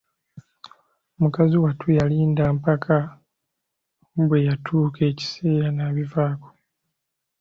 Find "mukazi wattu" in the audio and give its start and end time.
1.19-1.87